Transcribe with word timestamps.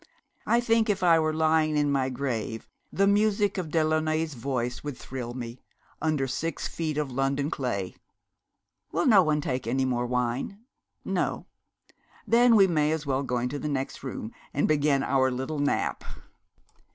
I 0.47 0.59
think 0.61 0.89
if 0.89 1.03
I 1.03 1.19
were 1.19 1.31
lying 1.31 1.77
in 1.77 1.91
my 1.91 2.09
grave, 2.09 2.67
the 2.91 3.05
music 3.05 3.59
of 3.59 3.69
Delaunay's 3.69 4.33
voice 4.33 4.83
would 4.83 4.97
thrill 4.97 5.35
me, 5.35 5.61
under 6.01 6.25
six 6.27 6.67
feet 6.67 6.97
of 6.97 7.11
London 7.11 7.51
clay. 7.51 7.95
Will 8.91 9.05
no 9.05 9.21
one 9.21 9.41
take 9.41 9.67
any 9.67 9.85
more 9.85 10.07
wine? 10.07 10.57
No. 11.05 11.45
Then 12.25 12.55
we 12.55 12.65
may 12.65 12.91
as 12.91 13.05
well 13.05 13.21
go 13.21 13.37
into 13.37 13.59
the 13.59 13.69
next 13.69 14.01
room 14.01 14.31
and 14.55 14.67
begin 14.67 15.03
our 15.03 15.29
little 15.29 15.59
Nap.' 15.59 16.03